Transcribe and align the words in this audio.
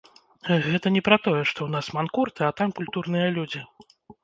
Гэта 0.67 0.87
не 0.95 1.03
пра 1.09 1.17
тое, 1.25 1.43
што 1.51 1.59
ў 1.63 1.69
нас 1.75 1.91
манкурты, 1.99 2.41
а 2.49 2.51
там 2.63 2.75
культурныя 2.83 3.27
людзі. 3.39 3.65